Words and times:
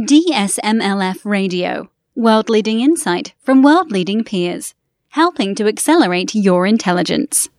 DSMLF 0.00 1.26
Radio, 1.26 1.90
world 2.14 2.48
leading 2.48 2.80
insight 2.80 3.34
from 3.40 3.62
world 3.62 3.92
leading 3.92 4.24
peers, 4.24 4.72
helping 5.08 5.54
to 5.56 5.66
accelerate 5.68 6.34
your 6.34 6.66
intelligence. 6.66 7.50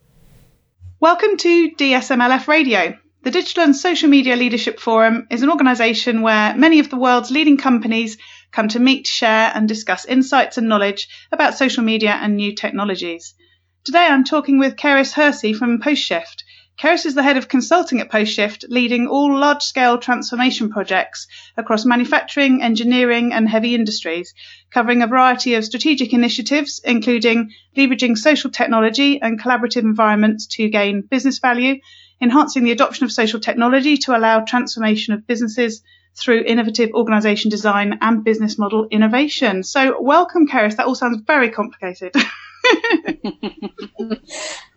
Welcome 0.98 1.36
to 1.36 1.70
DSMLF 1.70 2.48
Radio. 2.48 2.98
The 3.22 3.30
Digital 3.30 3.62
and 3.62 3.76
Social 3.76 4.08
Media 4.08 4.34
Leadership 4.34 4.80
Forum 4.80 5.28
is 5.30 5.44
an 5.44 5.50
organisation 5.50 6.22
where 6.22 6.56
many 6.56 6.80
of 6.80 6.90
the 6.90 6.96
world's 6.96 7.30
leading 7.30 7.58
companies 7.58 8.18
come 8.50 8.66
to 8.70 8.80
meet, 8.80 9.06
share, 9.06 9.52
and 9.54 9.68
discuss 9.68 10.04
insights 10.04 10.58
and 10.58 10.68
knowledge 10.68 11.08
about 11.30 11.56
social 11.56 11.84
media 11.84 12.10
and 12.10 12.34
new 12.34 12.56
technologies. 12.56 13.34
Today 13.84 14.08
I'm 14.10 14.24
talking 14.24 14.58
with 14.58 14.74
Keris 14.74 15.12
Hersey 15.12 15.52
from 15.52 15.80
PostShift, 15.80 16.42
Keris 16.78 17.06
is 17.06 17.14
the 17.14 17.22
head 17.22 17.36
of 17.36 17.48
consulting 17.48 18.00
at 18.00 18.10
PostShift, 18.10 18.64
leading 18.68 19.06
all 19.06 19.38
large 19.38 19.62
scale 19.62 19.98
transformation 19.98 20.70
projects 20.70 21.28
across 21.56 21.84
manufacturing, 21.84 22.62
engineering, 22.62 23.32
and 23.32 23.48
heavy 23.48 23.74
industries, 23.74 24.34
covering 24.70 25.02
a 25.02 25.06
variety 25.06 25.54
of 25.54 25.64
strategic 25.64 26.12
initiatives, 26.12 26.80
including 26.84 27.52
leveraging 27.76 28.16
social 28.16 28.50
technology 28.50 29.20
and 29.20 29.40
collaborative 29.40 29.82
environments 29.82 30.46
to 30.46 30.68
gain 30.68 31.02
business 31.02 31.38
value, 31.38 31.78
enhancing 32.20 32.64
the 32.64 32.72
adoption 32.72 33.04
of 33.04 33.12
social 33.12 33.38
technology 33.38 33.96
to 33.98 34.16
allow 34.16 34.40
transformation 34.40 35.14
of 35.14 35.26
businesses 35.26 35.82
through 36.16 36.42
innovative 36.42 36.90
organisation 36.94 37.50
design 37.50 37.98
and 38.00 38.24
business 38.24 38.58
model 38.58 38.86
innovation. 38.90 39.62
So, 39.62 40.00
welcome, 40.00 40.48
Keris. 40.48 40.76
That 40.76 40.86
all 40.86 40.94
sounds 40.94 41.22
very 41.26 41.50
complicated. 41.50 42.14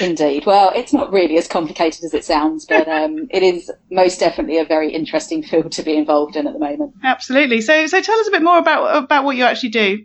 Indeed. 0.00 0.46
Well, 0.46 0.72
it's 0.74 0.92
not 0.92 1.12
really 1.12 1.36
as 1.38 1.48
complicated 1.48 2.04
as 2.04 2.14
it 2.14 2.24
sounds, 2.24 2.64
but 2.66 2.88
um, 2.88 3.28
it 3.30 3.42
is 3.42 3.70
most 3.90 4.20
definitely 4.20 4.58
a 4.58 4.64
very 4.64 4.92
interesting 4.92 5.42
field 5.42 5.72
to 5.72 5.82
be 5.82 5.96
involved 5.96 6.36
in 6.36 6.46
at 6.46 6.52
the 6.52 6.58
moment. 6.58 6.94
Absolutely. 7.02 7.60
So, 7.60 7.86
so 7.86 8.00
tell 8.00 8.18
us 8.18 8.28
a 8.28 8.30
bit 8.30 8.42
more 8.42 8.58
about 8.58 9.04
about 9.04 9.24
what 9.24 9.36
you 9.36 9.44
actually 9.44 9.70
do. 9.70 10.04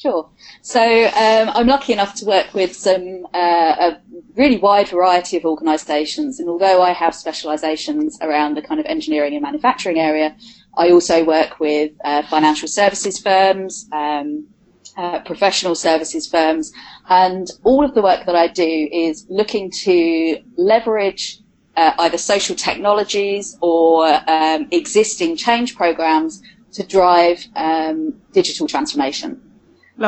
Sure. 0.00 0.30
So 0.62 0.80
um, 0.80 1.50
I'm 1.54 1.66
lucky 1.66 1.92
enough 1.92 2.14
to 2.16 2.24
work 2.24 2.54
with 2.54 2.74
some 2.74 3.26
uh, 3.34 3.76
a 3.78 4.00
really 4.34 4.56
wide 4.56 4.88
variety 4.88 5.36
of 5.36 5.44
organisations, 5.44 6.40
and 6.40 6.48
although 6.48 6.80
I 6.80 6.92
have 6.92 7.12
specialisations 7.12 8.14
around 8.22 8.56
the 8.56 8.62
kind 8.62 8.80
of 8.80 8.86
engineering 8.86 9.34
and 9.34 9.42
manufacturing 9.42 9.98
area, 9.98 10.34
I 10.74 10.90
also 10.90 11.22
work 11.22 11.60
with 11.60 11.92
uh, 12.02 12.22
financial 12.22 12.66
services 12.66 13.18
firms. 13.18 13.88
Um, 13.92 14.46
uh, 14.96 15.20
professional 15.20 15.74
services 15.74 16.26
firms. 16.26 16.72
And 17.08 17.48
all 17.64 17.84
of 17.84 17.94
the 17.94 18.02
work 18.02 18.26
that 18.26 18.36
I 18.36 18.48
do 18.48 18.88
is 18.92 19.26
looking 19.28 19.70
to 19.84 20.40
leverage 20.56 21.40
uh, 21.76 21.92
either 21.98 22.18
social 22.18 22.56
technologies 22.56 23.56
or 23.60 24.06
um, 24.28 24.68
existing 24.70 25.36
change 25.36 25.76
programs 25.76 26.42
to 26.72 26.82
drive 26.86 27.44
um, 27.56 28.14
digital 28.32 28.66
transformation. 28.66 29.40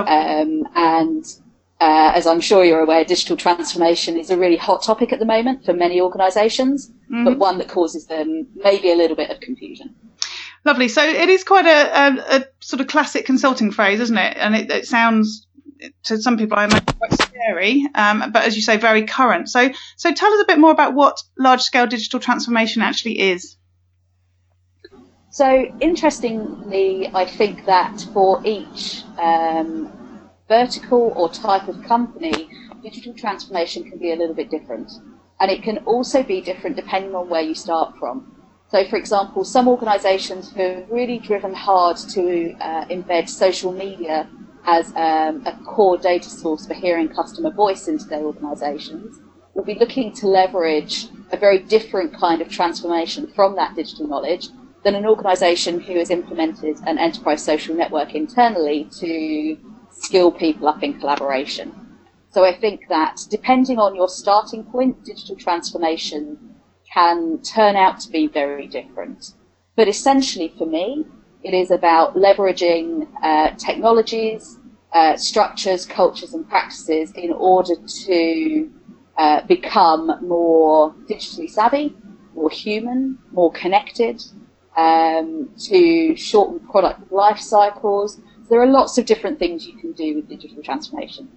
Um, 0.06 0.66
and 0.74 1.24
uh, 1.80 2.12
as 2.14 2.26
I'm 2.26 2.40
sure 2.40 2.64
you're 2.64 2.80
aware, 2.80 3.04
digital 3.04 3.36
transformation 3.36 4.16
is 4.16 4.30
a 4.30 4.38
really 4.38 4.56
hot 4.56 4.82
topic 4.82 5.12
at 5.12 5.18
the 5.18 5.24
moment 5.24 5.64
for 5.64 5.72
many 5.72 6.00
organisations, 6.00 6.90
mm-hmm. 7.10 7.24
but 7.24 7.38
one 7.38 7.58
that 7.58 7.68
causes 7.68 8.06
them 8.06 8.46
maybe 8.54 8.92
a 8.92 8.94
little 8.94 9.16
bit 9.16 9.30
of 9.30 9.40
confusion. 9.40 9.94
Lovely. 10.64 10.88
So 10.88 11.02
it 11.02 11.28
is 11.28 11.42
quite 11.42 11.66
a, 11.66 11.68
a, 11.68 12.36
a 12.38 12.44
sort 12.60 12.80
of 12.80 12.86
classic 12.86 13.26
consulting 13.26 13.72
phrase, 13.72 13.98
isn't 14.00 14.16
it? 14.16 14.36
And 14.36 14.54
it, 14.54 14.70
it 14.70 14.86
sounds 14.86 15.46
to 16.04 16.18
some 16.20 16.36
people, 16.38 16.58
I 16.58 16.64
imagine, 16.64 16.94
quite 16.98 17.12
scary, 17.20 17.86
um, 17.94 18.30
but 18.32 18.44
as 18.44 18.56
you 18.56 18.62
say, 18.62 18.76
very 18.76 19.04
current. 19.04 19.48
So, 19.48 19.70
so 19.96 20.12
tell 20.12 20.32
us 20.32 20.42
a 20.42 20.46
bit 20.46 20.58
more 20.58 20.70
about 20.70 20.94
what 20.94 21.22
large-scale 21.38 21.86
digital 21.88 22.20
transformation 22.20 22.82
actually 22.82 23.20
is. 23.20 23.56
So, 25.30 25.64
interestingly, 25.80 27.10
I 27.14 27.24
think 27.24 27.64
that 27.66 28.06
for 28.12 28.42
each 28.44 29.02
um, 29.18 29.90
vertical 30.46 31.12
or 31.16 31.30
type 31.30 31.68
of 31.68 31.82
company, 31.84 32.50
digital 32.82 33.14
transformation 33.14 33.88
can 33.88 33.98
be 33.98 34.12
a 34.12 34.16
little 34.16 34.34
bit 34.34 34.50
different, 34.50 34.92
and 35.40 35.50
it 35.50 35.62
can 35.62 35.78
also 35.78 36.22
be 36.22 36.40
different 36.42 36.76
depending 36.76 37.14
on 37.14 37.28
where 37.28 37.42
you 37.42 37.54
start 37.54 37.96
from. 37.98 38.31
So, 38.72 38.82
for 38.86 38.96
example, 38.96 39.44
some 39.44 39.68
organisations 39.68 40.50
who 40.50 40.62
have 40.62 40.90
really 40.90 41.18
driven 41.18 41.52
hard 41.52 41.98
to 42.14 42.54
uh, 42.54 42.86
embed 42.86 43.28
social 43.28 43.70
media 43.70 44.26
as 44.64 44.88
um, 44.96 45.46
a 45.46 45.52
core 45.66 45.98
data 45.98 46.30
source 46.30 46.66
for 46.66 46.72
hearing 46.72 47.10
customer 47.10 47.50
voice 47.50 47.86
into 47.86 48.06
their 48.06 48.22
organisations 48.22 49.20
will 49.52 49.64
be 49.64 49.74
looking 49.74 50.10
to 50.14 50.26
leverage 50.26 51.08
a 51.32 51.36
very 51.36 51.58
different 51.58 52.14
kind 52.14 52.40
of 52.40 52.48
transformation 52.48 53.26
from 53.34 53.56
that 53.56 53.76
digital 53.76 54.06
knowledge 54.06 54.48
than 54.84 54.94
an 54.94 55.04
organisation 55.04 55.78
who 55.78 55.98
has 55.98 56.08
implemented 56.08 56.78
an 56.86 56.98
enterprise 56.98 57.44
social 57.44 57.74
network 57.74 58.14
internally 58.14 58.88
to 58.90 59.58
skill 59.90 60.32
people 60.32 60.66
up 60.66 60.82
in 60.82 60.98
collaboration. 60.98 61.74
So 62.30 62.42
I 62.42 62.56
think 62.58 62.88
that 62.88 63.20
depending 63.28 63.78
on 63.78 63.94
your 63.94 64.08
starting 64.08 64.64
point, 64.64 65.04
digital 65.04 65.36
transformation 65.36 66.51
can 66.92 67.40
turn 67.42 67.76
out 67.76 68.00
to 68.00 68.10
be 68.10 68.26
very 68.26 68.66
different. 68.66 69.34
But 69.76 69.88
essentially, 69.88 70.52
for 70.58 70.66
me, 70.66 71.04
it 71.42 71.54
is 71.54 71.70
about 71.70 72.14
leveraging 72.14 73.08
uh, 73.22 73.50
technologies, 73.56 74.58
uh, 74.92 75.16
structures, 75.16 75.86
cultures, 75.86 76.34
and 76.34 76.48
practices 76.48 77.12
in 77.12 77.32
order 77.32 77.74
to 78.04 78.70
uh, 79.16 79.40
become 79.46 80.18
more 80.26 80.92
digitally 81.08 81.48
savvy, 81.48 81.94
more 82.34 82.50
human, 82.50 83.18
more 83.32 83.50
connected, 83.52 84.22
um, 84.76 85.50
to 85.58 86.14
shorten 86.16 86.60
product 86.60 87.10
life 87.10 87.38
cycles. 87.38 88.20
There 88.48 88.60
are 88.60 88.66
lots 88.66 88.98
of 88.98 89.06
different 89.06 89.38
things 89.38 89.66
you 89.66 89.76
can 89.78 89.92
do 89.92 90.16
with 90.16 90.28
digital 90.28 90.62
transformation. 90.62 91.28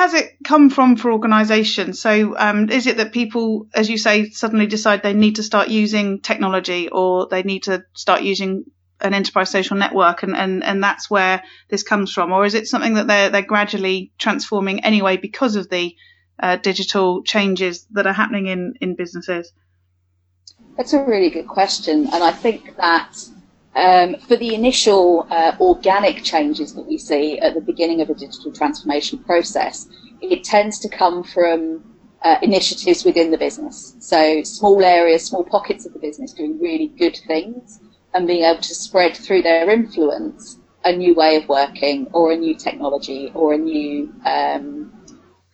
Has 0.00 0.14
it 0.14 0.38
come 0.42 0.70
from 0.70 0.96
for 0.96 1.12
organisations? 1.12 2.00
So, 2.00 2.34
um, 2.38 2.70
is 2.70 2.86
it 2.86 2.96
that 2.96 3.12
people, 3.12 3.66
as 3.74 3.90
you 3.90 3.98
say, 3.98 4.30
suddenly 4.30 4.64
decide 4.64 5.02
they 5.02 5.12
need 5.12 5.36
to 5.36 5.42
start 5.42 5.68
using 5.68 6.20
technology 6.20 6.88
or 6.88 7.28
they 7.30 7.42
need 7.42 7.64
to 7.64 7.84
start 7.92 8.22
using 8.22 8.64
an 9.02 9.12
enterprise 9.12 9.50
social 9.50 9.76
network, 9.76 10.22
and, 10.22 10.34
and, 10.34 10.64
and 10.64 10.82
that's 10.82 11.10
where 11.10 11.42
this 11.68 11.82
comes 11.82 12.10
from? 12.14 12.32
Or 12.32 12.46
is 12.46 12.54
it 12.54 12.66
something 12.66 12.94
that 12.94 13.08
they're 13.08 13.28
they're 13.28 13.42
gradually 13.42 14.10
transforming 14.16 14.82
anyway 14.84 15.18
because 15.18 15.54
of 15.54 15.68
the 15.68 15.94
uh, 16.42 16.56
digital 16.56 17.22
changes 17.22 17.86
that 17.90 18.06
are 18.06 18.14
happening 18.14 18.46
in 18.46 18.76
in 18.80 18.96
businesses? 18.96 19.52
That's 20.78 20.94
a 20.94 21.04
really 21.04 21.28
good 21.28 21.46
question, 21.46 22.08
and 22.10 22.24
I 22.24 22.32
think 22.32 22.74
that 22.78 23.18
um, 23.76 24.16
for 24.16 24.36
the 24.36 24.54
initial 24.54 25.26
uh, 25.30 25.56
organic 25.60 26.22
changes 26.24 26.74
that 26.74 26.86
we 26.86 26.98
see 26.98 27.38
at 27.38 27.54
the 27.54 27.60
beginning 27.60 28.00
of 28.00 28.10
a 28.10 28.14
digital 28.14 28.52
transformation 28.52 29.18
process, 29.20 29.88
it 30.20 30.44
tends 30.44 30.78
to 30.80 30.88
come 30.88 31.22
from 31.22 31.84
uh, 32.22 32.36
initiatives 32.42 33.04
within 33.04 33.30
the 33.30 33.38
business. 33.38 33.96
So 34.00 34.42
small 34.42 34.82
areas, 34.82 35.24
small 35.24 35.44
pockets 35.44 35.86
of 35.86 35.92
the 35.92 35.98
business 35.98 36.32
doing 36.32 36.58
really 36.58 36.88
good 36.88 37.18
things 37.26 37.80
and 38.12 38.26
being 38.26 38.42
able 38.42 38.60
to 38.60 38.74
spread 38.74 39.16
through 39.16 39.42
their 39.42 39.70
influence 39.70 40.58
a 40.84 40.92
new 40.92 41.14
way 41.14 41.36
of 41.36 41.48
working 41.48 42.08
or 42.12 42.32
a 42.32 42.36
new 42.36 42.54
technology 42.54 43.30
or 43.34 43.52
a 43.52 43.58
new 43.58 44.12
um, 44.24 44.92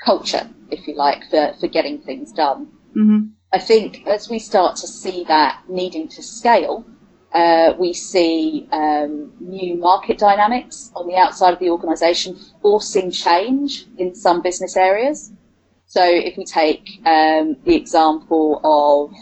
culture, 0.05 0.49
if 0.71 0.87
you 0.87 0.95
like, 0.95 1.29
for, 1.31 1.53
for 1.61 1.69
getting 1.69 2.01
things 2.01 2.33
done. 2.33 2.69
Mm-hmm. 2.97 3.27
I 3.53 3.59
think 3.59 4.07
as 4.07 4.29
we 4.29 4.39
start 4.39 4.77
to 4.77 4.87
see 4.87 5.25
that 5.25 5.63
needing 5.69 6.09
to 6.09 6.23
scale, 6.23 6.85
uh, 7.37 7.75
we 7.79 7.93
see 7.93 8.67
um, 8.73 9.31
new 9.41 9.77
market 9.77 10.17
dynamics 10.17 10.91
on 10.97 11.07
the 11.07 11.17
outside 11.17 11.53
of 11.53 11.59
the 11.59 11.69
organisation 11.69 12.35
forcing 12.63 13.11
change 13.11 13.85
in 13.99 14.15
some 14.15 14.41
business 14.41 14.75
areas. 14.75 15.33
So 15.85 16.03
if 16.03 16.39
we 16.39 16.47
take 16.47 16.89
um, 17.05 17.57
the 17.65 17.75
example 17.75 18.61
of 18.65 19.13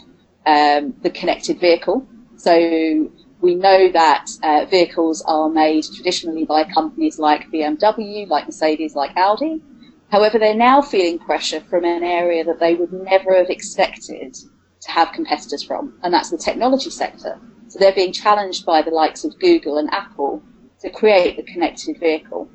um, 0.45 0.95
the 1.01 1.09
connected 1.09 1.59
vehicle, 1.59 2.07
so 2.37 3.11
we 3.41 3.55
know 3.55 3.91
that 3.91 4.27
uh, 4.43 4.65
vehicles 4.69 5.21
are 5.27 5.49
made 5.49 5.83
traditionally 5.83 6.45
by 6.45 6.63
companies 6.63 7.19
like 7.19 7.51
BMW, 7.51 8.29
like 8.29 8.45
Mercedes, 8.45 8.95
like 8.95 9.11
Audi. 9.17 9.61
However, 10.09 10.39
they're 10.39 10.55
now 10.55 10.81
feeling 10.81 11.19
pressure 11.19 11.59
from 11.59 11.83
an 11.83 12.03
area 12.03 12.45
that 12.45 12.61
they 12.61 12.75
would 12.75 12.93
never 12.93 13.35
have 13.35 13.49
expected 13.49 14.35
to 14.35 14.91
have 14.91 15.11
competitors 15.11 15.63
from, 15.63 15.99
and 16.01 16.13
that's 16.13 16.29
the 16.29 16.37
technology 16.37 16.89
sector. 16.89 17.41
So 17.75 17.79
they're 17.79 17.91
being 17.91 18.13
challenged 18.13 18.65
by 18.65 18.81
the 18.83 18.91
likes 18.91 19.25
of 19.25 19.37
Google 19.37 19.77
and 19.77 19.93
Apple 19.93 20.41
to 20.79 20.89
create 20.89 21.35
the 21.35 21.43
connected 21.43 21.99
vehicle. 21.99 22.49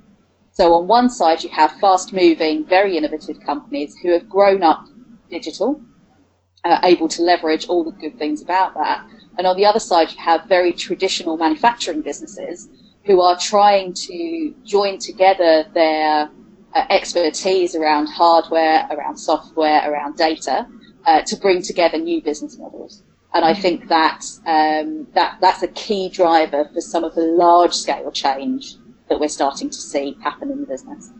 So 0.53 0.73
on 0.73 0.87
one 0.87 1.11
side, 1.11 1.45
you 1.45 1.51
have 1.51 1.73
fast 1.73 2.15
moving, 2.15 2.65
very 2.65 2.97
innovative 2.97 3.39
companies 3.45 3.95
who 4.03 4.13
have 4.13 4.31
grown 4.31 4.63
up 4.63 4.87
digital, 5.29 5.79
uh, 6.65 6.81
able 6.85 7.07
to 7.09 7.21
leverage 7.21 7.67
all 7.69 7.85
the 7.85 7.91
good 7.91 8.19
things 8.19 8.41
about 8.41 8.73
that. 8.77 9.07
And 9.37 9.47
on 9.47 9.59
the 9.59 9.67
other 9.67 9.79
side, 9.79 10.11
you 10.11 10.17
have 10.21 10.47
very 10.47 10.73
traditional 10.73 11.37
manufacturing 11.37 12.01
businesses 12.01 12.71
who 13.05 13.21
are 13.21 13.37
trying 13.39 13.93
to 13.93 14.55
join 14.65 14.97
together 14.97 15.67
their 15.75 16.31
uh, 16.75 16.85
expertise 16.89 17.75
around 17.75 18.07
hardware, 18.07 18.89
around 18.91 19.19
software, 19.19 19.93
around 19.93 20.17
data, 20.17 20.67
uh, 21.05 21.21
to 21.27 21.37
bring 21.37 21.61
together 21.61 21.99
new 21.99 22.23
business 22.23 22.57
models. 22.57 23.03
And 23.33 23.45
I 23.45 23.55
think 23.55 23.89
that, 23.89 24.25
um, 24.47 25.07
that 25.15 25.39
that's 25.41 25.63
a 25.63 25.69
key 25.69 26.09
driver 26.09 26.69
for 26.73 26.81
some 26.81 27.05
of 27.05 27.15
the 27.15 27.23
large 27.23 27.75
scale 27.75 28.11
change 28.11 28.75
that 29.09 29.21
we're 29.21 29.29
starting 29.29 29.71
to 29.71 29.77
see 29.77 30.17
happen 30.23 30.51
in 30.51 30.61
the 30.61 30.67
business. 30.67 31.11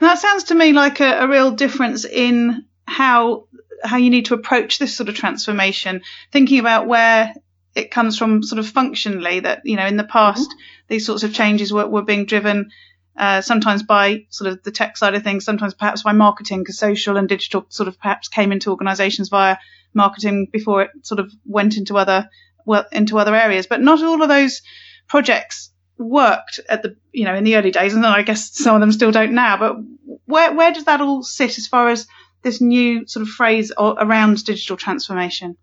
that 0.00 0.18
sounds 0.18 0.44
to 0.44 0.54
me 0.54 0.72
like 0.72 1.00
a, 1.00 1.20
a 1.20 1.28
real 1.28 1.52
difference 1.52 2.04
in 2.04 2.64
how 2.86 3.46
how 3.82 3.96
you 3.96 4.10
need 4.10 4.26
to 4.26 4.34
approach 4.34 4.78
this 4.78 4.96
sort 4.96 5.08
of 5.08 5.14
transformation, 5.14 6.02
thinking 6.32 6.58
about 6.58 6.86
where 6.86 7.34
it 7.74 7.90
comes 7.90 8.16
from 8.18 8.42
sort 8.42 8.58
of 8.58 8.68
functionally 8.68 9.40
that, 9.40 9.62
you 9.64 9.76
know, 9.76 9.86
in 9.86 9.96
the 9.96 10.04
past, 10.04 10.48
mm-hmm. 10.48 10.58
these 10.88 11.06
sorts 11.06 11.22
of 11.22 11.34
changes 11.34 11.72
were, 11.72 11.86
were 11.86 12.02
being 12.02 12.24
driven 12.24 12.70
uh, 13.16 13.40
sometimes 13.40 13.82
by 13.82 14.26
sort 14.30 14.50
of 14.50 14.62
the 14.62 14.70
tech 14.70 14.96
side 14.96 15.14
of 15.14 15.22
things, 15.22 15.44
sometimes 15.44 15.74
perhaps 15.74 16.02
by 16.02 16.12
marketing, 16.12 16.60
because 16.60 16.78
social 16.78 17.16
and 17.16 17.28
digital 17.28 17.64
sort 17.68 17.88
of 17.88 17.98
perhaps 17.98 18.28
came 18.28 18.52
into 18.52 18.70
organisations 18.70 19.28
via 19.28 19.56
marketing 19.92 20.48
before 20.52 20.82
it 20.82 20.90
sort 21.02 21.20
of 21.20 21.32
went 21.44 21.76
into 21.76 21.96
other 21.96 22.28
well 22.66 22.86
into 22.92 23.18
other 23.18 23.34
areas. 23.34 23.66
But 23.66 23.82
not 23.82 24.02
all 24.02 24.22
of 24.22 24.28
those 24.28 24.62
projects 25.08 25.70
worked 25.96 26.58
at 26.68 26.82
the 26.82 26.96
you 27.12 27.24
know 27.24 27.34
in 27.34 27.44
the 27.44 27.56
early 27.56 27.70
days, 27.70 27.94
and 27.94 28.04
I 28.04 28.22
guess 28.22 28.56
some 28.56 28.74
of 28.74 28.80
them 28.80 28.92
still 28.92 29.12
don't 29.12 29.32
now. 29.32 29.56
But 29.58 29.76
where 30.24 30.52
where 30.52 30.72
does 30.72 30.84
that 30.84 31.00
all 31.00 31.22
sit 31.22 31.58
as 31.58 31.68
far 31.68 31.88
as 31.88 32.06
this 32.42 32.60
new 32.60 33.06
sort 33.06 33.22
of 33.22 33.28
phrase 33.28 33.72
around 33.78 34.44
digital 34.44 34.76
transformation? 34.76 35.56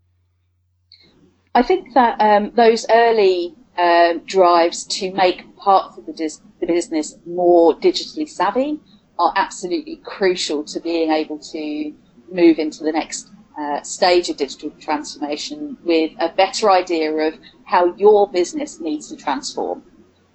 I 1.54 1.64
think 1.64 1.94
that 1.94 2.20
um, 2.22 2.52
those 2.56 2.86
early 2.90 3.56
uh, 3.78 4.14
drives 4.26 4.86
to 4.86 5.12
make 5.14 5.56
parts 5.58 5.98
of 5.98 6.06
the, 6.06 6.14
dis- 6.14 6.42
the 6.62 6.68
business 6.68 7.18
more 7.26 7.76
digitally 7.76 8.30
savvy 8.30 8.80
are 9.20 9.34
absolutely 9.36 9.98
crucial 10.04 10.64
to 10.64 10.80
being 10.80 11.12
able 11.12 11.38
to 11.38 11.94
move 12.32 12.60
into 12.60 12.84
the 12.84 12.92
next 12.92 13.30
uh, 13.60 13.82
stage 13.82 14.30
of 14.30 14.38
digital 14.38 14.70
transformation 14.80 15.78
with 15.84 16.12
a 16.20 16.30
better 16.30 16.72
idea 16.72 17.12
of 17.12 17.34
how 17.66 17.94
your 17.96 18.30
business 18.32 18.80
needs 18.80 19.10
to 19.10 19.18
transform. 19.18 19.84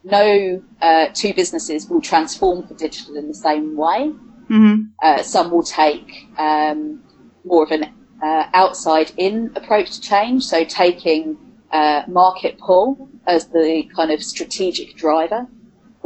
No 0.05 0.63
uh, 0.83 1.07
two 1.15 1.33
businesses 1.33 1.89
will 1.89 2.01
transform 2.01 2.67
for 2.67 2.75
digital 2.75 3.17
in 3.17 3.29
the 3.29 3.35
same 3.35 3.77
way. 3.77 4.13
Mm-hmm. 4.51 4.83
Uh, 5.03 5.23
some 5.23 5.51
will 5.51 5.65
take 5.65 6.29
um, 6.39 7.03
more 7.45 7.65
of 7.65 7.71
an 7.71 7.93
uh, 8.23 8.49
outside 8.55 9.13
in 9.17 9.53
approach 9.57 9.91
to 9.93 10.01
change, 10.01 10.45
so 10.45 10.65
taking 10.65 11.37
uh, 11.73 12.03
market 12.07 12.59
pull 12.59 13.09
as 13.27 13.49
the 13.49 13.89
kind 13.95 14.11
of 14.11 14.23
strategic 14.23 14.97
driver 14.97 15.49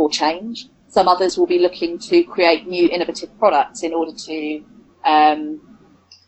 for 0.01 0.09
change. 0.09 0.69
Some 0.89 1.09
others 1.09 1.37
will 1.37 1.47
be 1.47 1.59
looking 1.59 1.99
to 2.11 2.23
create 2.23 2.67
new 2.67 2.89
innovative 2.89 3.31
products 3.39 3.83
in 3.83 3.93
order 3.93 4.15
to 4.29 4.65
um, 5.05 5.43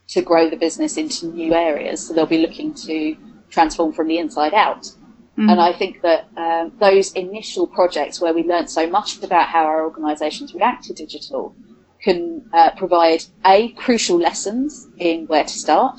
to 0.08 0.20
grow 0.20 0.50
the 0.50 0.58
business 0.66 0.98
into 0.98 1.26
new 1.28 1.54
areas. 1.54 2.06
So 2.06 2.12
they'll 2.12 2.34
be 2.38 2.44
looking 2.46 2.74
to 2.88 3.16
transform 3.48 3.90
from 3.94 4.08
the 4.08 4.18
inside 4.18 4.52
out. 4.52 4.82
Mm-hmm. 4.82 5.48
And 5.48 5.58
I 5.58 5.72
think 5.72 6.02
that 6.02 6.28
um, 6.36 6.72
those 6.78 7.12
initial 7.14 7.66
projects 7.66 8.20
where 8.20 8.34
we 8.34 8.42
learned 8.42 8.68
so 8.68 8.84
much 8.86 9.10
about 9.22 9.48
how 9.48 9.64
our 9.64 9.84
organisations 9.84 10.52
react 10.52 10.84
to 10.84 10.92
digital 10.92 11.56
can 12.02 12.44
uh, 12.52 12.72
provide 12.82 13.24
A, 13.46 13.68
crucial 13.84 14.18
lessons 14.18 14.88
in 14.98 15.26
where 15.28 15.44
to 15.44 15.56
start. 15.66 15.98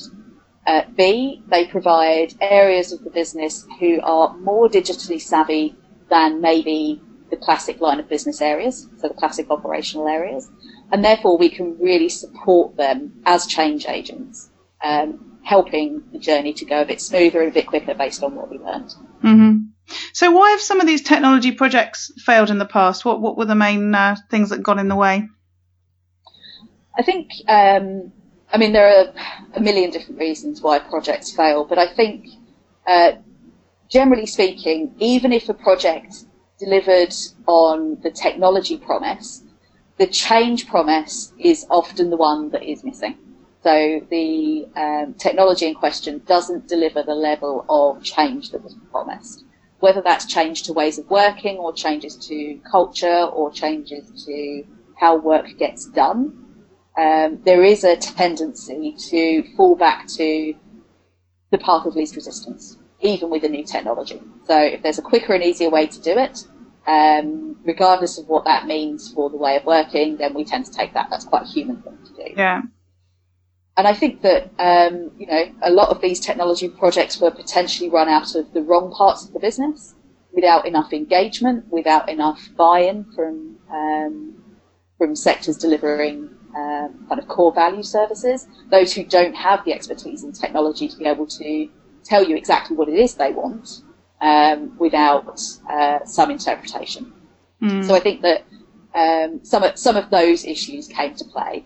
Uh, 0.68 0.84
B, 0.96 1.42
they 1.48 1.66
provide 1.66 2.36
areas 2.40 2.92
of 2.92 3.04
the 3.04 3.10
business 3.10 3.66
who 3.80 4.00
are 4.04 4.38
more 4.38 4.70
digitally 4.70 5.20
savvy 5.20 5.76
than 6.12 6.40
maybe 6.40 7.02
the 7.34 7.44
classic 7.44 7.82
line 7.82 8.00
of 8.00 8.08
business 8.08 8.42
areas, 8.42 8.88
so 8.98 9.08
the 9.08 9.14
classic 9.16 9.50
operational 9.50 10.08
areas. 10.08 10.50
And 10.92 11.04
therefore, 11.04 11.38
we 11.38 11.50
can 11.50 11.78
really 11.80 12.10
support 12.10 12.78
them 12.78 13.24
as 13.26 13.48
change 13.48 13.88
agents, 13.88 14.52
um, 14.84 15.40
helping 15.44 16.04
the 16.12 16.20
journey 16.20 16.54
to 16.54 16.66
go 16.66 16.82
a 16.82 16.86
bit 16.86 17.02
smoother 17.02 17.42
and 17.42 17.50
a 17.50 17.54
bit 17.54 17.66
quicker 17.66 17.96
based 17.96 18.22
on 18.22 18.36
what 18.36 18.52
we 18.52 18.60
learned. 18.60 18.94
Mm-hmm. 19.24 19.58
So, 20.14 20.32
why 20.32 20.52
have 20.52 20.62
some 20.62 20.80
of 20.80 20.86
these 20.86 21.02
technology 21.02 21.52
projects 21.52 22.12
failed 22.24 22.52
in 22.52 22.60
the 22.60 22.66
past? 22.66 23.04
What, 23.04 23.20
what 23.20 23.36
were 23.36 23.46
the 23.46 23.56
main 23.56 23.96
uh, 23.96 24.16
things 24.30 24.52
that 24.52 24.62
got 24.62 24.78
in 24.78 24.88
the 24.88 24.96
way? 24.96 25.28
I 26.96 27.02
think, 27.02 27.32
um, 27.48 28.12
I 28.54 28.60
mean, 28.60 28.74
there 28.74 28.88
are 28.88 29.14
a 29.56 29.60
million 29.60 29.90
different 29.90 30.20
reasons 30.20 30.62
why 30.62 30.78
projects 30.78 31.36
fail, 31.36 31.66
but 31.66 31.80
I 31.80 31.88
think, 31.96 32.28
uh, 32.86 33.14
generally 33.90 34.28
speaking, 34.28 34.94
even 35.00 35.34
if 35.34 35.50
a 35.50 35.56
project 35.56 36.26
delivered 36.64 37.14
on 37.48 37.98
the 38.02 38.12
technology 38.12 38.78
promise, 38.78 39.44
the 39.98 40.08
change 40.08 40.68
promise 40.68 41.34
is 41.38 41.66
often 41.70 42.10
the 42.10 42.18
one 42.18 42.50
that 42.50 42.64
is 42.64 42.84
missing. 42.84 43.18
So 43.64 44.02
the 44.10 44.68
um, 44.76 45.14
technology 45.14 45.68
in 45.68 45.76
question 45.76 46.22
doesn't 46.28 46.68
deliver 46.68 47.02
the 47.04 47.16
level 47.16 47.66
of 47.70 48.04
change 48.04 48.52
that 48.52 48.64
was 48.64 48.76
promised. 48.92 49.46
Whether 49.80 50.02
that's 50.02 50.26
change 50.26 50.64
to 50.64 50.74
ways 50.74 50.98
of 50.98 51.10
working 51.10 51.58
or 51.58 51.74
changes 51.74 52.16
to 52.28 52.60
culture 52.70 53.24
or 53.24 53.52
changes 53.52 54.26
to 54.26 54.64
how 55.00 55.18
work 55.18 55.48
gets 55.58 55.86
done, 55.88 56.20
um, 56.98 57.40
there 57.44 57.64
is 57.64 57.84
a 57.84 57.96
tendency 57.96 58.96
to 59.10 59.44
fall 59.56 59.76
back 59.76 60.08
to 60.18 60.54
the 61.52 61.58
path 61.58 61.86
of 61.86 61.96
least 61.96 62.16
resistance, 62.16 62.78
even 63.02 63.30
with 63.30 63.44
a 63.44 63.50
new 63.50 63.64
technology. 63.64 64.22
So 64.46 64.58
if 64.58 64.82
there's 64.82 65.00
a 65.00 65.04
quicker 65.04 65.34
and 65.34 65.44
easier 65.44 65.70
way 65.70 65.88
to 65.88 66.02
do 66.02 66.18
it, 66.18 66.46
um, 66.88 67.58
regardless 67.64 68.18
of 68.18 68.28
what 68.28 68.46
that 68.46 68.66
means 68.68 69.12
for 69.12 69.30
the 69.30 69.38
way 69.38 69.56
of 69.56 69.66
working, 69.66 70.18
then 70.18 70.34
we 70.34 70.44
tend 70.44 70.66
to 70.66 70.72
take 70.72 70.94
that. 70.94 71.08
That's 71.10 71.26
quite 71.26 71.44
a 71.44 71.48
human 71.48 71.82
thing 71.82 71.98
to 72.06 72.14
do. 72.14 72.34
Yeah. 72.36 72.62
And 73.76 73.88
I 73.88 73.94
think 73.94 74.22
that, 74.22 74.52
um, 74.60 75.12
you 75.18 75.26
know, 75.26 75.46
a 75.64 75.72
lot 75.72 75.90
of 75.90 76.02
these 76.02 76.20
technology 76.20 76.70
projects 76.70 77.20
were 77.20 77.32
potentially 77.32 77.90
run 77.90 78.08
out 78.08 78.36
of 78.36 78.54
the 78.54 78.62
wrong 78.62 78.92
parts 78.92 79.26
of 79.26 79.34
the 79.34 79.40
business 79.40 79.96
without 80.32 80.68
enough 80.68 80.94
engagement, 80.94 81.66
without 81.72 82.10
enough 82.10 82.50
buy-in 82.56 83.06
from, 83.16 83.58
um, 83.72 84.36
from 84.98 85.16
sectors 85.16 85.58
delivering 85.58 86.30
um, 86.56 87.06
kind 87.08 87.20
of 87.20 87.28
core 87.28 87.54
value 87.54 87.82
services, 87.82 88.48
those 88.70 88.94
who 88.94 89.04
don't 89.04 89.34
have 89.34 89.66
the 89.66 89.74
expertise 89.74 90.24
in 90.24 90.32
technology 90.34 90.88
to 90.88 90.98
be 90.98 91.06
able 91.06 91.26
to 91.26 91.68
tell 92.04 92.24
you 92.24 92.36
exactly 92.36 92.76
what 92.76 92.90
it 92.90 92.96
is 92.96 93.16
they 93.16 93.32
want 93.32 93.82
um, 94.22 94.78
without 94.78 95.40
uh, 95.70 96.04
some 96.06 96.32
interpretation. 96.32 97.12
Mm. 97.62 97.86
So 97.86 97.96
I 97.96 98.00
think 98.00 98.22
that 98.22 98.46
um, 98.96 99.40
some 99.44 99.64
of, 99.64 99.78
some 99.78 99.96
of 99.96 100.10
those 100.10 100.46
issues 100.46 100.88
came 100.88 101.16
to 101.16 101.26
play. 101.26 101.66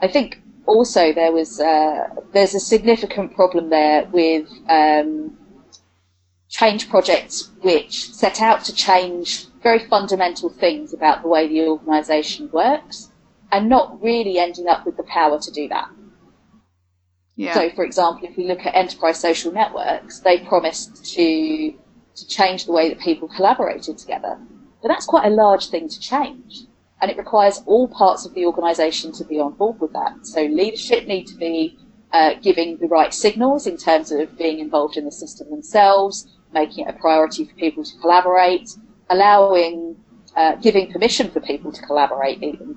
I 0.00 0.08
think 0.08 0.40
also 0.66 1.12
there 1.12 1.32
was 1.32 1.60
uh, 1.60 2.08
there's 2.32 2.54
a 2.54 2.60
significant 2.60 3.34
problem 3.34 3.70
there 3.70 4.06
with 4.06 4.48
um, 4.68 5.36
change 6.48 6.88
projects 6.88 7.50
which 7.62 8.12
set 8.12 8.40
out 8.40 8.64
to 8.64 8.74
change 8.74 9.46
very 9.62 9.78
fundamental 9.78 10.48
things 10.48 10.92
about 10.92 11.22
the 11.22 11.28
way 11.28 11.46
the 11.46 11.66
organisation 11.66 12.50
works 12.50 13.10
and 13.52 13.68
not 13.68 14.02
really 14.02 14.38
ending 14.38 14.68
up 14.68 14.86
with 14.86 14.96
the 14.96 15.02
power 15.04 15.38
to 15.38 15.50
do 15.50 15.68
that. 15.68 15.88
Yeah. 17.40 17.54
So, 17.54 17.70
for 17.70 17.84
example, 17.84 18.28
if 18.28 18.36
we 18.36 18.46
look 18.46 18.66
at 18.66 18.74
enterprise 18.74 19.18
social 19.18 19.50
networks, 19.50 20.20
they 20.20 20.40
promised 20.40 21.02
to 21.14 21.72
to 22.16 22.28
change 22.28 22.66
the 22.66 22.72
way 22.72 22.90
that 22.90 22.98
people 22.98 23.28
collaborated 23.28 23.96
together, 23.96 24.38
but 24.82 24.88
that's 24.88 25.06
quite 25.06 25.24
a 25.24 25.30
large 25.30 25.70
thing 25.70 25.88
to 25.88 25.98
change, 25.98 26.66
and 27.00 27.10
it 27.10 27.16
requires 27.16 27.62
all 27.64 27.88
parts 27.88 28.26
of 28.26 28.34
the 28.34 28.44
organisation 28.44 29.10
to 29.12 29.24
be 29.24 29.40
on 29.40 29.54
board 29.54 29.80
with 29.80 29.90
that. 29.94 30.26
So, 30.26 30.42
leadership 30.42 31.06
need 31.06 31.28
to 31.28 31.36
be 31.36 31.78
uh, 32.12 32.34
giving 32.42 32.76
the 32.76 32.88
right 32.88 33.14
signals 33.14 33.66
in 33.66 33.78
terms 33.78 34.12
of 34.12 34.36
being 34.36 34.58
involved 34.58 34.98
in 34.98 35.06
the 35.06 35.12
system 35.12 35.48
themselves, 35.48 36.28
making 36.52 36.86
it 36.86 36.94
a 36.94 36.98
priority 36.98 37.46
for 37.46 37.54
people 37.54 37.84
to 37.84 37.96
collaborate, 38.02 38.68
allowing, 39.08 39.96
uh, 40.36 40.56
giving 40.56 40.92
permission 40.92 41.30
for 41.30 41.40
people 41.40 41.72
to 41.72 41.80
collaborate 41.86 42.42
even 42.42 42.76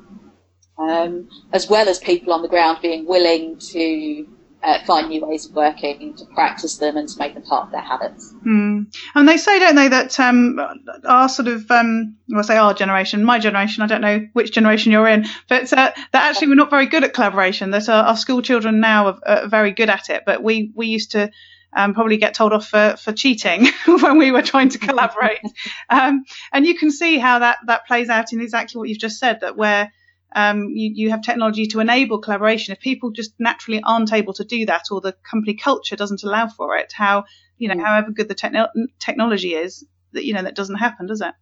um, 0.77 1.27
as 1.51 1.69
well 1.69 1.87
as 1.89 1.99
people 1.99 2.33
on 2.33 2.41
the 2.41 2.47
ground 2.47 2.79
being 2.81 3.05
willing 3.05 3.57
to 3.59 4.25
uh, 4.63 4.79
find 4.85 5.09
new 5.09 5.25
ways 5.25 5.45
of 5.45 5.53
working, 5.53 6.15
to 6.15 6.25
practice 6.25 6.77
them, 6.77 6.95
and 6.95 7.09
to 7.09 7.19
make 7.19 7.33
them 7.33 7.43
part 7.43 7.65
of 7.65 7.71
their 7.71 7.81
habits. 7.81 8.33
Mm. 8.45 8.95
And 9.13 9.27
they 9.27 9.35
say, 9.35 9.59
don't 9.59 9.75
they, 9.75 9.89
that 9.89 10.17
um, 10.19 10.59
our 11.03 11.27
sort 11.27 11.49
of, 11.49 11.69
um, 11.69 12.15
well, 12.29 12.43
say 12.43 12.57
our 12.57 12.73
generation, 12.73 13.25
my 13.25 13.39
generation, 13.39 13.83
I 13.83 13.87
don't 13.87 14.01
know 14.01 14.25
which 14.31 14.53
generation 14.53 14.93
you're 14.93 15.07
in, 15.07 15.25
but 15.49 15.71
uh, 15.73 15.91
that 15.95 15.95
actually 16.13 16.47
we're 16.47 16.55
not 16.55 16.69
very 16.69 16.85
good 16.85 17.03
at 17.03 17.13
collaboration. 17.13 17.71
That 17.71 17.89
our, 17.89 18.05
our 18.05 18.17
school 18.17 18.41
children 18.41 18.79
now 18.79 19.07
are, 19.07 19.19
are, 19.25 19.47
very 19.47 19.71
good 19.71 19.89
at 19.89 20.09
it, 20.09 20.23
but 20.25 20.41
we 20.41 20.71
we 20.75 20.87
used 20.87 21.11
to. 21.11 21.31
Um, 21.75 21.95
probably 21.95 22.17
get 22.17 22.35
told 22.35 22.53
off 22.53 22.67
for, 22.67 22.97
for 22.99 23.13
cheating 23.13 23.65
when 23.87 24.19
we 24.19 24.29
were 24.29 24.43
trying 24.43 24.69
to 24.69 24.77
collaborate. 24.77 25.39
um, 25.89 26.23
and 26.51 26.67
you 26.67 26.77
can 26.77 26.91
see 26.91 27.17
how 27.17 27.39
that, 27.39 27.57
that 27.65 27.87
plays 27.87 28.09
out 28.09 28.31
in 28.31 28.41
exactly 28.41 28.77
what 28.77 28.89
you've 28.89 28.99
just 28.99 29.17
said, 29.17 29.39
that 29.41 29.57
where 29.57 29.91
um, 30.35 30.69
you, 30.69 30.91
you 30.93 31.09
have 31.09 31.21
technology 31.21 31.65
to 31.67 31.79
enable 31.79 32.19
collaboration. 32.19 32.71
If 32.73 32.79
people 32.79 33.11
just 33.11 33.33
naturally 33.39 33.81
aren't 33.83 34.13
able 34.13 34.33
to 34.33 34.43
do 34.43 34.65
that, 34.65 34.85
or 34.91 35.01
the 35.01 35.15
company 35.29 35.55
culture 35.55 35.95
doesn't 35.95 36.23
allow 36.23 36.47
for 36.47 36.77
it, 36.77 36.93
how 36.95 37.25
you 37.57 37.67
know, 37.67 37.75
mm. 37.75 37.83
however 37.83 38.11
good 38.11 38.27
the 38.27 38.35
techno- 38.35 38.69
technology 38.99 39.53
is, 39.53 39.85
that 40.13 40.25
you 40.25 40.33
know 40.33 40.43
that 40.43 40.55
doesn't 40.55 40.75
happen, 40.75 41.07
does 41.07 41.21
it? 41.21 41.33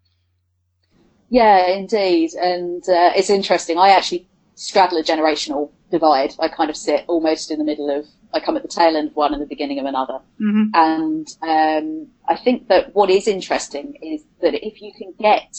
Yeah, 1.29 1.67
indeed, 1.67 2.33
and 2.33 2.83
uh, 2.83 3.12
it's 3.15 3.29
interesting. 3.29 3.77
I 3.77 3.89
actually 3.89 4.27
straddle 4.55 4.98
a 4.98 5.03
generational 5.03 5.71
divide. 5.89 6.36
I 6.39 6.48
kind 6.48 6.69
of 6.69 6.77
sit 6.77 7.05
almost 7.07 7.51
in 7.51 7.57
the 7.57 7.65
middle 7.65 7.89
of 7.89 8.05
I 8.33 8.39
come 8.39 8.55
at 8.55 8.62
the 8.62 8.69
tail 8.69 8.95
end 8.95 9.10
of 9.10 9.15
one 9.15 9.33
and 9.33 9.41
the 9.41 9.48
beginning 9.48 9.79
of 9.79 9.86
another. 9.86 10.19
Mm-hmm. 10.41 10.69
And 10.74 11.27
um, 11.41 12.07
I 12.27 12.38
think 12.38 12.67
that 12.69 12.95
what 12.95 13.10
is 13.10 13.27
interesting 13.27 13.95
is 14.01 14.24
that 14.41 14.53
if 14.65 14.81
you 14.81 14.93
can 14.98 15.13
get 15.19 15.57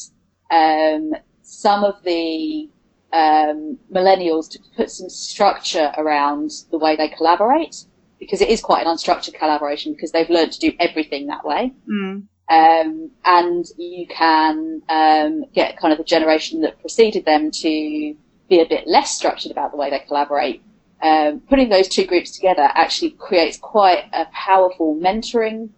um, 0.50 1.12
some 1.42 1.84
of 1.84 2.02
the 2.04 2.68
um, 3.12 3.78
millennials 3.92 4.50
to 4.50 4.58
put 4.76 4.90
some 4.90 5.08
structure 5.08 5.92
around 5.98 6.50
the 6.70 6.78
way 6.78 6.96
they 6.96 7.08
collaborate, 7.08 7.84
because 8.18 8.40
it 8.40 8.48
is 8.48 8.60
quite 8.60 8.86
an 8.86 8.94
unstructured 8.94 9.34
collaboration 9.34 9.92
because 9.92 10.12
they've 10.12 10.30
learned 10.30 10.52
to 10.52 10.60
do 10.60 10.72
everything 10.80 11.26
that 11.26 11.44
way. 11.44 11.72
Mm. 11.88 12.26
Um, 12.48 13.10
and 13.24 13.64
you 13.78 14.06
can 14.08 14.82
um, 14.88 15.44
get 15.54 15.78
kind 15.78 15.92
of 15.92 15.98
the 15.98 16.04
generation 16.04 16.60
that 16.62 16.80
preceded 16.80 17.24
them 17.24 17.50
to 17.50 18.14
be 18.48 18.60
a 18.60 18.66
bit 18.66 18.86
less 18.86 19.10
structured 19.10 19.52
about 19.52 19.70
the 19.70 19.76
way 19.76 19.90
they 19.90 20.00
collaborate. 20.00 20.62
Um, 21.02 21.40
putting 21.48 21.68
those 21.68 21.88
two 21.88 22.06
groups 22.06 22.30
together 22.30 22.68
actually 22.74 23.10
creates 23.12 23.56
quite 23.56 24.04
a 24.12 24.26
powerful 24.32 24.96
mentoring 24.96 25.70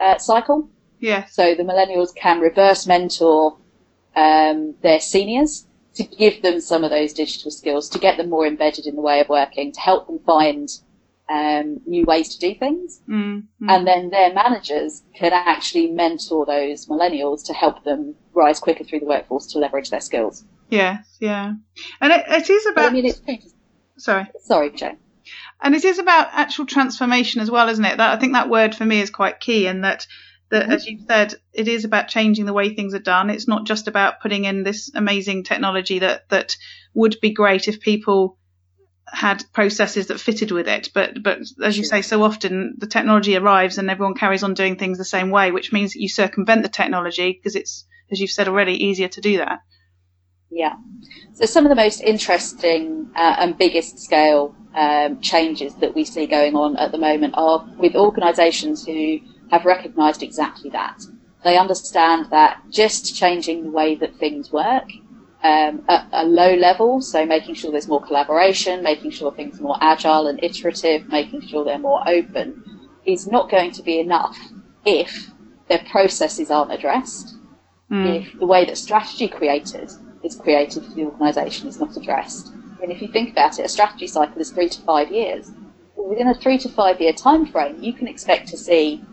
uh, 0.00 0.18
cycle. 0.18 0.68
Yeah. 1.00 1.24
So 1.26 1.54
the 1.54 1.64
millennials 1.64 2.14
can 2.14 2.40
reverse 2.40 2.86
mentor 2.86 3.58
um, 4.14 4.74
their 4.82 5.00
seniors 5.00 5.66
to 5.94 6.04
give 6.04 6.42
them 6.42 6.60
some 6.60 6.84
of 6.84 6.90
those 6.90 7.12
digital 7.12 7.50
skills, 7.50 7.88
to 7.90 7.98
get 7.98 8.16
them 8.16 8.30
more 8.30 8.46
embedded 8.46 8.86
in 8.86 8.96
the 8.96 9.02
way 9.02 9.20
of 9.20 9.28
working, 9.28 9.72
to 9.72 9.80
help 9.80 10.06
them 10.06 10.18
find 10.20 10.68
um, 11.28 11.80
new 11.86 12.04
ways 12.04 12.34
to 12.34 12.38
do 12.38 12.58
things. 12.58 13.00
Mm. 13.08 13.44
Mm. 13.62 13.70
And 13.70 13.86
then 13.86 14.10
their 14.10 14.32
managers 14.32 15.02
can 15.14 15.32
actually 15.32 15.88
mentor 15.88 16.46
those 16.46 16.86
millennials 16.86 17.44
to 17.46 17.52
help 17.52 17.84
them 17.84 18.14
rise 18.34 18.58
quicker 18.58 18.84
through 18.84 19.00
the 19.00 19.06
workforce 19.06 19.46
to 19.52 19.58
leverage 19.58 19.90
their 19.90 20.00
skills. 20.00 20.44
Yes. 20.70 21.16
Yeah. 21.20 21.52
And 22.00 22.12
it, 22.12 22.24
it 22.28 22.50
is 22.50 22.64
But, 22.64 22.72
about. 22.72 22.90
I 22.90 22.92
mean, 22.92 23.06
it's 23.06 23.20
sorry. 23.98 24.26
sorry, 24.40 24.70
Joe. 24.70 24.96
And 25.60 25.74
it 25.74 25.84
is 25.84 25.98
about 25.98 26.28
actual 26.32 26.66
transformation 26.66 27.40
as 27.40 27.50
well, 27.50 27.68
isn't 27.68 27.84
it? 27.84 27.98
That 27.98 28.16
I 28.16 28.18
think 28.18 28.32
that 28.32 28.48
word 28.48 28.74
for 28.74 28.84
me 28.84 29.00
is 29.00 29.10
quite 29.10 29.38
key, 29.38 29.66
and 29.66 29.84
that 29.84 30.06
that 30.52 30.68
Mhm. 30.68 30.72
as 30.74 30.86
you 30.86 30.98
said, 31.08 31.34
it 31.52 31.66
is 31.66 31.84
about 31.84 32.08
changing 32.08 32.44
the 32.44 32.52
way 32.52 32.74
things 32.74 32.94
are 32.94 32.98
done. 33.00 33.30
It's 33.30 33.48
not 33.48 33.64
just 33.64 33.88
about 33.88 34.20
putting 34.20 34.44
in 34.44 34.62
this 34.62 34.90
amazing 34.94 35.44
technology 35.44 35.98
that 36.00 36.28
that 36.28 36.56
would 36.94 37.16
be 37.20 37.32
great 37.32 37.68
if 37.68 37.80
people 37.80 38.38
had 39.06 39.44
processes 39.52 40.08
that 40.08 40.20
fitted 40.20 40.50
with 40.50 40.68
it. 40.68 40.90
But 40.94 41.22
but 41.22 41.38
as 41.64 41.76
you 41.78 41.84
say, 41.84 42.02
so 42.02 42.22
often 42.22 42.74
the 42.76 42.86
technology 42.86 43.34
arrives 43.34 43.78
and 43.78 43.90
everyone 43.90 44.14
carries 44.14 44.42
on 44.42 44.52
doing 44.52 44.76
things 44.76 44.98
the 44.98 45.06
same 45.06 45.30
way, 45.30 45.52
which 45.52 45.72
means 45.72 45.94
that 45.94 46.00
you 46.00 46.08
circumvent 46.08 46.62
the 46.62 46.68
technology 46.68 47.32
because 47.32 47.56
it's, 47.56 47.86
as 48.10 48.20
you've 48.20 48.30
said 48.30 48.46
already, 48.46 48.84
easier 48.84 49.08
to 49.08 49.20
do 49.22 49.38
that. 49.38 49.60
Yeah. 50.50 50.74
So 51.32 51.46
some 51.46 51.64
of 51.64 51.70
the 51.70 51.76
most 51.76 52.02
interesting 52.02 53.10
uh, 53.16 53.36
and 53.38 53.56
biggest 53.56 54.00
scale 54.00 54.54
um, 54.74 55.20
changes 55.22 55.74
that 55.76 55.94
we 55.94 56.04
see 56.04 56.26
going 56.26 56.56
on 56.56 56.76
at 56.76 56.92
the 56.92 56.98
moment 56.98 57.34
are 57.38 57.66
with 57.78 57.96
organisations 57.96 58.84
who 58.84 59.20
have 59.52 59.64
recognised 59.64 60.22
exactly 60.22 60.70
that. 60.70 61.02
They 61.44 61.56
understand 61.56 62.26
that 62.30 62.62
just 62.70 63.14
changing 63.14 63.62
the 63.62 63.70
way 63.70 63.94
that 63.96 64.16
things 64.16 64.50
work 64.52 64.88
um, 65.44 65.84
at 65.88 66.08
a 66.12 66.24
low 66.24 66.54
level, 66.54 67.00
so 67.00 67.24
making 67.24 67.54
sure 67.54 67.70
there's 67.70 67.88
more 67.88 68.02
collaboration, 68.02 68.82
making 68.82 69.12
sure 69.12 69.32
things 69.32 69.60
are 69.60 69.62
more 69.62 69.78
agile 69.80 70.26
and 70.26 70.42
iterative, 70.42 71.08
making 71.08 71.46
sure 71.46 71.64
they're 71.64 71.78
more 71.78 72.02
open, 72.08 72.90
is 73.04 73.26
not 73.26 73.50
going 73.50 73.72
to 73.72 73.82
be 73.82 74.00
enough 74.00 74.36
if 74.84 75.30
their 75.68 75.84
processes 75.90 76.50
aren't 76.50 76.72
addressed 76.72 77.36
Mm. 77.92 78.24
if 78.24 78.38
the 78.38 78.46
way 78.46 78.64
that 78.64 78.78
strategy 78.78 79.28
created 79.28 79.90
is 80.22 80.36
created 80.36 80.82
for 80.82 80.94
the 80.94 81.04
organisation 81.04 81.68
is 81.68 81.78
not 81.78 81.94
addressed. 81.94 82.50
And 82.82 82.90
if 82.90 83.02
you 83.02 83.08
think 83.08 83.30
about 83.32 83.58
it, 83.58 83.66
a 83.66 83.68
strategy 83.68 84.06
cycle 84.06 84.40
is 84.40 84.50
three 84.50 84.70
to 84.70 84.80
five 84.80 85.12
years. 85.12 85.50
Well, 85.94 86.08
within 86.08 86.28
a 86.28 86.34
three 86.34 86.56
to 86.58 86.70
five 86.70 87.02
year 87.02 87.12
time 87.12 87.44
frame, 87.44 87.76
you 87.82 87.92
can 87.92 88.08
expect 88.08 88.48
to 88.48 88.56
see 88.56 89.04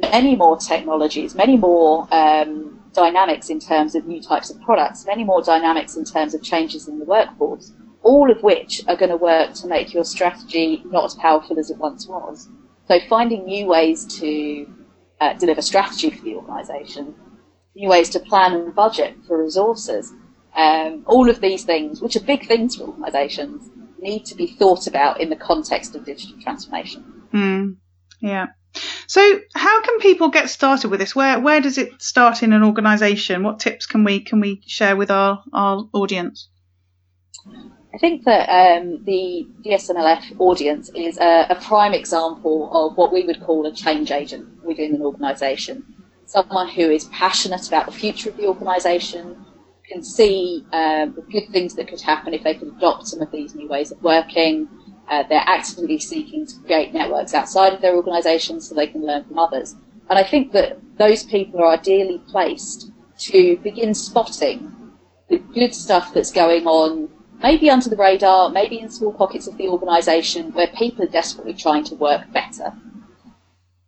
many 0.00 0.36
more 0.36 0.56
technologies, 0.56 1.34
many 1.34 1.56
more 1.56 2.08
um, 2.12 2.80
dynamics 2.92 3.50
in 3.50 3.60
terms 3.60 3.94
of 3.94 4.06
new 4.06 4.22
types 4.22 4.50
of 4.50 4.60
products, 4.62 5.06
many 5.06 5.24
more 5.24 5.42
dynamics 5.42 5.96
in 5.96 6.04
terms 6.04 6.34
of 6.34 6.42
changes 6.42 6.88
in 6.88 6.98
the 6.98 7.04
workforce, 7.04 7.72
all 8.02 8.30
of 8.30 8.42
which 8.42 8.82
are 8.88 8.96
going 8.96 9.10
to 9.10 9.16
work 9.16 9.52
to 9.54 9.66
make 9.66 9.92
your 9.92 10.04
strategy 10.04 10.82
not 10.86 11.04
as 11.04 11.14
powerful 11.14 11.58
as 11.58 11.70
it 11.70 11.78
once 11.78 12.06
was. 12.06 12.48
So 12.88 12.98
finding 13.08 13.44
new 13.44 13.66
ways 13.66 14.04
to 14.20 14.66
uh, 15.20 15.32
deliver 15.34 15.62
strategy 15.62 16.10
for 16.10 16.24
the 16.24 16.34
organisation 16.36 17.14
new 17.76 17.90
ways 17.90 18.08
to 18.10 18.18
plan 18.18 18.54
and 18.54 18.74
budget 18.74 19.14
for 19.26 19.42
resources. 19.42 20.12
Um, 20.56 21.04
all 21.06 21.28
of 21.28 21.40
these 21.40 21.64
things, 21.64 22.00
which 22.00 22.16
are 22.16 22.20
big 22.20 22.46
things 22.46 22.76
for 22.76 22.84
organisations, 22.84 23.70
need 24.00 24.24
to 24.24 24.34
be 24.34 24.46
thought 24.46 24.86
about 24.86 25.20
in 25.20 25.28
the 25.28 25.36
context 25.36 25.94
of 25.94 26.04
digital 26.04 26.40
transformation. 26.40 27.04
Mm, 27.32 27.76
yeah. 28.20 28.46
So, 29.06 29.40
how 29.54 29.82
can 29.82 29.98
people 30.00 30.28
get 30.28 30.50
started 30.50 30.88
with 30.90 31.00
this? 31.00 31.14
Where 31.14 31.38
where 31.40 31.60
does 31.60 31.78
it 31.78 32.00
start 32.00 32.42
in 32.42 32.52
an 32.52 32.62
organisation? 32.62 33.42
What 33.42 33.60
tips 33.60 33.86
can 33.86 34.04
we 34.04 34.20
can 34.20 34.40
we 34.40 34.62
share 34.66 34.96
with 34.96 35.10
our 35.10 35.42
our 35.52 35.88
audience? 35.92 36.48
I 37.94 37.98
think 37.98 38.24
that 38.24 38.48
um, 38.50 39.04
the 39.04 39.46
DSMLF 39.64 40.38
audience 40.38 40.90
is 40.94 41.18
a, 41.18 41.46
a 41.48 41.54
prime 41.54 41.94
example 41.94 42.68
of 42.72 42.96
what 42.98 43.10
we 43.10 43.24
would 43.24 43.40
call 43.40 43.66
a 43.66 43.72
change 43.72 44.10
agent 44.10 44.62
within 44.62 44.94
an 44.94 45.02
organisation. 45.02 45.82
Someone 46.26 46.68
who 46.68 46.90
is 46.90 47.04
passionate 47.06 47.66
about 47.68 47.86
the 47.86 47.92
future 47.92 48.28
of 48.28 48.36
the 48.36 48.46
organisation, 48.46 49.46
can 49.88 50.02
see 50.02 50.64
um, 50.72 51.14
the 51.14 51.22
good 51.30 51.48
things 51.50 51.74
that 51.74 51.88
could 51.88 52.00
happen 52.00 52.34
if 52.34 52.42
they 52.42 52.54
could 52.54 52.68
adopt 52.68 53.06
some 53.06 53.22
of 53.22 53.30
these 53.30 53.54
new 53.54 53.68
ways 53.68 53.92
of 53.92 54.02
working. 54.02 54.68
Uh, 55.08 55.22
they're 55.28 55.44
actively 55.46 55.98
seeking 55.98 56.46
to 56.46 56.56
create 56.66 56.92
networks 56.92 57.34
outside 57.34 57.72
of 57.72 57.80
their 57.80 57.94
organisation 57.94 58.60
so 58.60 58.74
they 58.74 58.86
can 58.86 59.06
learn 59.06 59.24
from 59.24 59.38
others. 59.38 59.76
And 60.10 60.18
I 60.18 60.24
think 60.24 60.52
that 60.52 60.78
those 60.98 61.22
people 61.22 61.60
are 61.60 61.74
ideally 61.74 62.20
placed 62.28 62.90
to 63.18 63.56
begin 63.58 63.94
spotting 63.94 64.72
the 65.28 65.38
good 65.38 65.74
stuff 65.74 66.12
that's 66.12 66.32
going 66.32 66.66
on, 66.66 67.08
maybe 67.42 67.70
under 67.70 67.88
the 67.88 67.96
radar, 67.96 68.50
maybe 68.50 68.78
in 68.78 68.90
small 68.90 69.12
pockets 69.12 69.46
of 69.46 69.56
the 69.56 69.68
organisation 69.68 70.52
where 70.52 70.68
people 70.68 71.04
are 71.04 71.10
desperately 71.10 71.54
trying 71.54 71.84
to 71.84 71.94
work 71.94 72.32
better. 72.32 72.72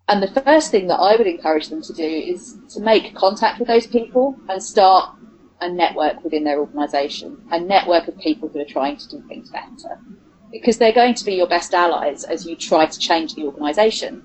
And 0.08 0.22
the 0.22 0.40
first 0.40 0.70
thing 0.70 0.86
that 0.88 0.96
I 0.96 1.16
would 1.16 1.26
encourage 1.26 1.68
them 1.68 1.82
to 1.82 1.92
do 1.92 2.02
is 2.02 2.56
to 2.70 2.80
make 2.80 3.14
contact 3.14 3.58
with 3.58 3.68
those 3.68 3.86
people 3.86 4.36
and 4.48 4.62
start 4.62 5.14
a 5.60 5.68
network 5.68 6.24
within 6.24 6.44
their 6.44 6.60
organisation, 6.60 7.46
a 7.50 7.60
network 7.60 8.08
of 8.08 8.16
people 8.18 8.48
who 8.48 8.60
are 8.60 8.64
trying 8.64 8.96
to 8.96 9.08
do 9.08 9.22
things 9.28 9.50
better. 9.50 10.00
Because 10.50 10.78
they're 10.78 10.92
going 10.92 11.14
to 11.14 11.24
be 11.24 11.34
your 11.34 11.48
best 11.48 11.74
allies 11.74 12.24
as 12.24 12.46
you 12.46 12.56
try 12.56 12.86
to 12.86 12.98
change 12.98 13.34
the 13.34 13.44
organisation, 13.44 14.22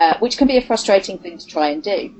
uh, 0.00 0.18
which 0.20 0.38
can 0.38 0.48
be 0.48 0.56
a 0.56 0.62
frustrating 0.62 1.18
thing 1.18 1.38
to 1.38 1.46
try 1.46 1.68
and 1.68 1.82
do. 1.82 2.14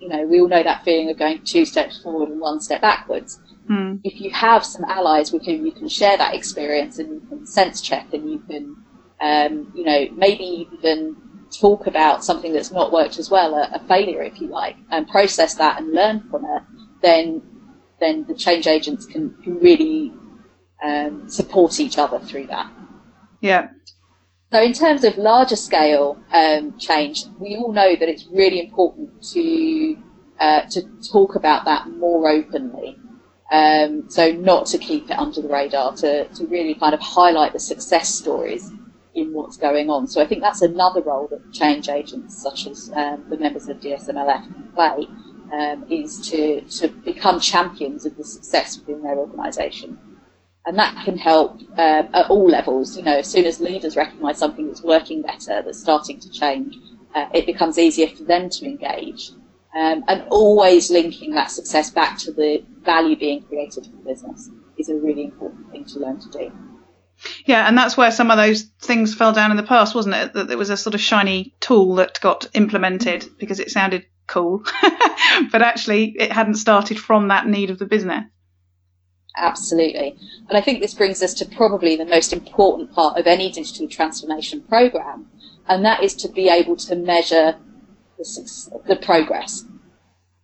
You 0.00 0.08
know, 0.08 0.26
we 0.26 0.40
all 0.40 0.48
know 0.48 0.62
that 0.62 0.82
feeling 0.84 1.10
of 1.10 1.18
going 1.18 1.42
two 1.44 1.64
steps 1.64 2.02
forward 2.02 2.30
and 2.30 2.40
one 2.40 2.60
step 2.60 2.80
backwards. 2.80 3.38
Mm. 3.68 4.00
If 4.02 4.20
you 4.20 4.30
have 4.30 4.64
some 4.64 4.84
allies 4.84 5.30
with 5.30 5.44
whom 5.44 5.64
you 5.64 5.72
can 5.72 5.88
share 5.88 6.16
that 6.16 6.34
experience 6.34 6.98
and 6.98 7.10
you 7.10 7.28
can 7.28 7.46
sense 7.46 7.80
check 7.80 8.12
and 8.12 8.30
you 8.30 8.38
can, 8.40 8.76
um, 9.20 9.72
you 9.74 9.84
know, 9.84 10.08
maybe 10.16 10.68
even 10.72 11.16
talk 11.50 11.86
about 11.86 12.24
something 12.24 12.52
that's 12.52 12.72
not 12.72 12.92
worked 12.92 13.18
as 13.18 13.30
well, 13.30 13.54
a, 13.54 13.70
a 13.74 13.78
failure, 13.86 14.22
if 14.22 14.40
you 14.40 14.48
like, 14.48 14.76
and 14.90 15.06
process 15.08 15.54
that 15.54 15.80
and 15.80 15.92
learn 15.92 16.28
from 16.30 16.44
it, 16.44 16.62
then 17.02 17.42
then 18.00 18.24
the 18.26 18.34
change 18.34 18.66
agents 18.66 19.04
can, 19.04 19.34
can 19.42 19.58
really 19.58 20.10
um, 20.82 21.28
support 21.28 21.78
each 21.78 21.98
other 21.98 22.18
through 22.18 22.46
that. 22.46 22.70
Yeah. 23.40 23.68
So 24.52 24.60
in 24.60 24.72
terms 24.72 25.04
of 25.04 25.16
larger 25.16 25.56
scale 25.56 26.18
um, 26.32 26.76
change, 26.78 27.24
we 27.38 27.56
all 27.56 27.72
know 27.72 27.94
that 27.94 28.08
it's 28.08 28.26
really 28.26 28.60
important 28.60 29.22
to 29.32 29.96
uh, 30.40 30.62
to 30.62 30.82
talk 31.12 31.36
about 31.36 31.64
that 31.66 31.88
more 31.88 32.28
openly. 32.28 32.96
Um, 33.52 34.08
so 34.08 34.32
not 34.32 34.66
to 34.66 34.78
keep 34.78 35.10
it 35.10 35.18
under 35.18 35.42
the 35.42 35.48
radar, 35.48 35.94
to, 35.96 36.26
to 36.28 36.46
really 36.46 36.74
kind 36.74 36.94
of 36.94 37.00
highlight 37.00 37.52
the 37.52 37.60
success 37.60 38.08
stories 38.14 38.72
in 39.14 39.32
what's 39.32 39.56
going 39.56 39.90
on. 39.90 40.06
So 40.06 40.20
I 40.22 40.26
think 40.26 40.40
that's 40.40 40.62
another 40.62 41.02
role 41.02 41.28
that 41.28 41.52
change 41.52 41.88
agents, 41.88 42.40
such 42.40 42.66
as 42.66 42.90
um, 42.94 43.24
the 43.28 43.36
members 43.36 43.68
of 43.68 43.80
DSMLF, 43.80 44.44
can 44.44 44.72
play, 44.74 45.08
um, 45.52 45.84
is 45.90 46.20
to, 46.30 46.60
to 46.62 46.88
become 46.88 47.40
champions 47.40 48.06
of 48.06 48.16
the 48.16 48.24
success 48.24 48.78
within 48.78 49.02
their 49.02 49.16
organisation. 49.16 49.98
And 50.66 50.78
that 50.78 51.04
can 51.04 51.16
help 51.16 51.60
um, 51.78 52.08
at 52.12 52.28
all 52.28 52.46
levels. 52.46 52.96
You 52.96 53.02
know, 53.02 53.18
as 53.18 53.26
soon 53.26 53.46
as 53.46 53.60
leaders 53.60 53.96
recognise 53.96 54.38
something 54.38 54.66
that's 54.66 54.82
working 54.82 55.22
better, 55.22 55.62
that's 55.62 55.80
starting 55.80 56.20
to 56.20 56.30
change, 56.30 56.76
uh, 57.14 57.26
it 57.32 57.46
becomes 57.46 57.78
easier 57.78 58.08
for 58.08 58.24
them 58.24 58.50
to 58.50 58.64
engage. 58.66 59.30
Um, 59.74 60.04
and 60.08 60.24
always 60.30 60.90
linking 60.90 61.32
that 61.32 61.50
success 61.50 61.90
back 61.90 62.18
to 62.18 62.32
the 62.32 62.64
value 62.82 63.16
being 63.16 63.42
created 63.42 63.86
for 63.86 63.92
the 63.92 64.02
business 64.02 64.50
is 64.76 64.88
a 64.88 64.96
really 64.96 65.24
important 65.24 65.70
thing 65.70 65.84
to 65.86 66.00
learn 66.00 66.18
to 66.20 66.28
do. 66.30 66.52
Yeah, 67.44 67.68
and 67.68 67.76
that's 67.76 67.96
where 67.96 68.10
some 68.10 68.30
of 68.30 68.36
those 68.36 68.62
things 68.80 69.14
fell 69.14 69.32
down 69.32 69.50
in 69.50 69.56
the 69.56 69.62
past, 69.62 69.94
wasn't 69.94 70.16
it? 70.16 70.32
That 70.32 70.48
there 70.48 70.58
was 70.58 70.70
a 70.70 70.76
sort 70.76 70.94
of 70.94 71.00
shiny 71.00 71.54
tool 71.60 71.96
that 71.96 72.20
got 72.20 72.48
implemented 72.54 73.26
because 73.38 73.60
it 73.60 73.70
sounded 73.70 74.06
cool, 74.26 74.64
but 75.52 75.62
actually 75.62 76.16
it 76.18 76.32
hadn't 76.32 76.54
started 76.54 76.98
from 76.98 77.28
that 77.28 77.46
need 77.46 77.70
of 77.70 77.78
the 77.78 77.86
business. 77.86 78.24
Absolutely. 79.36 80.16
And 80.48 80.58
I 80.58 80.60
think 80.60 80.80
this 80.80 80.94
brings 80.94 81.22
us 81.22 81.34
to 81.34 81.44
probably 81.44 81.96
the 81.96 82.04
most 82.04 82.32
important 82.32 82.92
part 82.92 83.18
of 83.18 83.26
any 83.26 83.50
digital 83.50 83.88
transformation 83.88 84.62
program, 84.62 85.26
and 85.68 85.84
that 85.84 86.02
is 86.02 86.14
to 86.16 86.28
be 86.28 86.48
able 86.48 86.76
to 86.76 86.96
measure 86.96 87.56
the, 88.18 88.80
the 88.86 88.96
progress. 88.96 89.64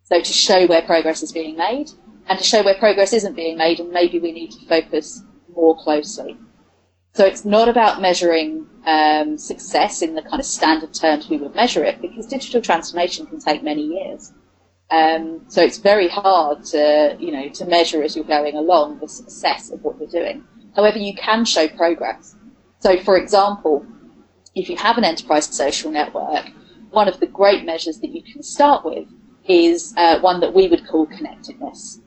So 0.04 0.20
to 0.20 0.32
show 0.32 0.66
where 0.66 0.82
progress 0.82 1.22
is 1.22 1.32
being 1.32 1.56
made 1.56 1.90
and 2.28 2.38
to 2.38 2.44
show 2.44 2.62
where 2.62 2.74
progress 2.74 3.12
isn't 3.12 3.34
being 3.34 3.56
made 3.56 3.80
and 3.80 3.90
maybe 3.90 4.18
we 4.18 4.32
need 4.32 4.52
to 4.52 4.66
focus 4.66 5.22
more 5.54 5.76
closely. 5.76 6.36
So 7.14 7.24
it's 7.24 7.44
not 7.44 7.68
about 7.68 8.00
measuring 8.00 8.66
um, 8.84 9.36
success 9.36 10.02
in 10.02 10.14
the 10.14 10.22
kind 10.22 10.38
of 10.38 10.46
standard 10.46 10.94
terms 10.94 11.28
we 11.28 11.38
would 11.38 11.54
measure 11.54 11.82
it 11.82 12.00
because 12.00 12.26
digital 12.26 12.62
transformation 12.62 13.26
can 13.26 13.40
take 13.40 13.62
many 13.62 13.82
years. 13.82 14.32
Um, 14.90 15.44
so 15.48 15.62
it's 15.62 15.78
very 15.78 16.08
hard 16.08 16.64
to, 16.66 17.16
you 17.18 17.32
know, 17.32 17.48
to 17.48 17.64
measure 17.66 18.02
as 18.02 18.14
you're 18.14 18.24
going 18.24 18.56
along 18.56 19.00
the 19.00 19.08
success 19.08 19.70
of 19.70 19.82
what 19.82 19.98
you're 19.98 20.08
doing. 20.08 20.44
However, 20.74 20.98
you 20.98 21.14
can 21.14 21.44
show 21.44 21.66
progress. 21.68 22.36
So 22.80 22.98
for 22.98 23.16
example, 23.16 23.84
if 24.54 24.68
you 24.68 24.76
have 24.76 24.96
an 24.96 25.04
enterprise 25.04 25.46
social 25.46 25.90
network, 25.90 26.50
one 26.90 27.08
of 27.08 27.18
the 27.20 27.26
great 27.26 27.64
measures 27.64 27.98
that 27.98 28.10
you 28.10 28.22
can 28.22 28.42
start 28.42 28.84
with 28.84 29.08
is 29.48 29.92
uh, 29.96 30.20
one 30.20 30.40
that 30.40 30.54
we 30.54 30.68
would 30.68 30.86
call 30.86 31.06
connectedness. 31.06 32.00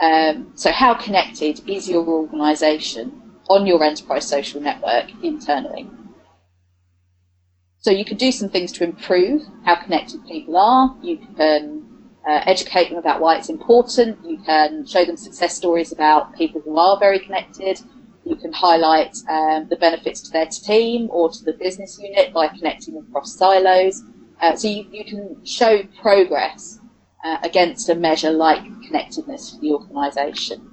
Um, 0.00 0.52
so 0.54 0.70
how 0.70 0.94
connected 0.94 1.68
is 1.68 1.88
your 1.88 2.06
organisation 2.06 3.20
on 3.48 3.66
your 3.66 3.82
enterprise 3.82 4.28
social 4.28 4.60
network 4.60 5.10
internally? 5.22 5.88
So 7.78 7.90
you 7.90 8.04
can 8.04 8.16
do 8.16 8.32
some 8.32 8.48
things 8.48 8.72
to 8.72 8.84
improve 8.84 9.42
how 9.64 9.76
connected 9.76 10.26
people 10.26 10.56
are. 10.56 10.96
You 11.02 11.18
can 11.36 11.83
uh, 12.26 12.40
educate 12.46 12.88
them 12.88 12.98
about 12.98 13.20
why 13.20 13.36
it's 13.36 13.48
important. 13.48 14.18
You 14.24 14.38
can 14.38 14.86
show 14.86 15.04
them 15.04 15.16
success 15.16 15.56
stories 15.56 15.92
about 15.92 16.34
people 16.34 16.60
who 16.60 16.78
are 16.78 16.98
very 16.98 17.18
connected. 17.18 17.80
You 18.24 18.36
can 18.36 18.52
highlight 18.52 19.16
um, 19.28 19.68
the 19.68 19.76
benefits 19.76 20.22
to 20.22 20.30
their 20.30 20.46
team 20.46 21.08
or 21.10 21.30
to 21.30 21.44
the 21.44 21.52
business 21.52 21.98
unit 22.00 22.32
by 22.32 22.48
connecting 22.48 22.96
across 22.96 23.36
silos. 23.36 24.02
Uh, 24.40 24.56
so 24.56 24.68
you, 24.68 24.86
you, 24.90 25.04
can 25.04 25.44
show 25.44 25.82
progress 26.00 26.80
uh, 27.24 27.36
against 27.42 27.88
a 27.88 27.94
measure 27.94 28.30
like 28.30 28.62
connectedness 28.86 29.50
for 29.50 29.60
the 29.60 29.72
organisation. 29.72 30.70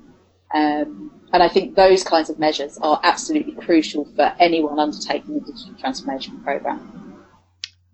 Um, 0.53 1.11
and 1.33 1.43
I 1.43 1.47
think 1.47 1.75
those 1.75 2.03
kinds 2.03 2.29
of 2.29 2.39
measures 2.39 2.77
are 2.81 2.99
absolutely 3.03 3.53
crucial 3.53 4.05
for 4.15 4.33
anyone 4.39 4.79
undertaking 4.79 5.37
a 5.37 5.39
digital 5.39 5.75
transformation 5.79 6.41
programme. 6.43 7.25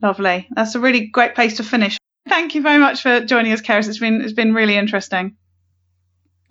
Lovely. 0.02 0.48
That's 0.56 0.76
a 0.76 0.80
really 0.80 1.08
great 1.08 1.36
place 1.36 1.58
to 1.58 1.64
finish. 1.64 1.98
Thank 2.38 2.54
you 2.54 2.62
very 2.62 2.78
much 2.78 3.02
for 3.02 3.22
joining 3.22 3.52
us, 3.52 3.62
Keris. 3.62 3.88
It's 3.88 3.98
been 3.98 4.22
it's 4.22 4.32
been 4.32 4.54
really 4.54 4.78
interesting. 4.78 5.36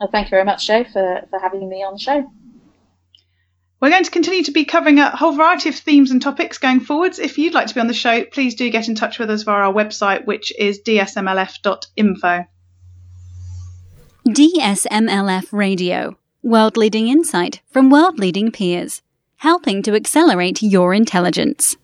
Well, 0.00 0.08
thank 0.10 0.26
you 0.26 0.30
very 0.30 0.42
much, 0.42 0.66
Joe, 0.66 0.82
for, 0.82 1.22
for 1.30 1.38
having 1.38 1.68
me 1.68 1.84
on 1.84 1.92
the 1.92 2.00
show. 2.00 2.28
We're 3.80 3.90
going 3.90 4.02
to 4.02 4.10
continue 4.10 4.42
to 4.42 4.50
be 4.50 4.64
covering 4.64 4.98
a 4.98 5.14
whole 5.14 5.30
variety 5.36 5.68
of 5.68 5.76
themes 5.76 6.10
and 6.10 6.20
topics 6.20 6.58
going 6.58 6.80
forwards. 6.80 7.20
If 7.20 7.38
you'd 7.38 7.54
like 7.54 7.68
to 7.68 7.74
be 7.74 7.80
on 7.80 7.86
the 7.86 7.94
show, 7.94 8.24
please 8.24 8.56
do 8.56 8.68
get 8.68 8.88
in 8.88 8.96
touch 8.96 9.20
with 9.20 9.30
us 9.30 9.44
via 9.44 9.66
our 9.66 9.72
website, 9.72 10.26
which 10.26 10.52
is 10.58 10.80
dsmlf.info. 10.82 12.44
DSMLF 14.28 15.52
Radio, 15.52 16.18
world 16.42 16.76
leading 16.76 17.06
insight 17.06 17.60
from 17.70 17.90
world 17.90 18.18
leading 18.18 18.50
peers, 18.50 19.02
helping 19.36 19.84
to 19.84 19.94
accelerate 19.94 20.62
your 20.62 20.92
intelligence. 20.92 21.76